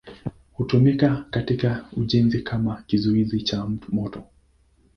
Hutumika 0.53 1.25
katika 1.31 1.85
ujenzi 1.97 2.41
kama 2.41 2.81
kizuizi 2.87 3.41
cha 3.41 3.67
moto. 3.89 4.23